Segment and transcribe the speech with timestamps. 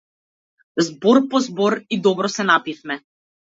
[0.87, 3.01] Збор по збор, и добро се напивме.